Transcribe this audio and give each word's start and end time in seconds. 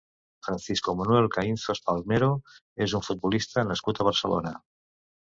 Francisco 0.45 0.93
Manuel 0.99 1.27
Caínzos 1.35 1.81
Palmero 1.89 2.29
és 2.85 2.95
un 2.99 3.03
futbolista 3.09 3.65
nascut 3.73 3.99
a 3.99 4.07
Barcelona. 4.09 4.55